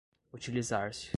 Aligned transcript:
utilizar-se 0.33 1.09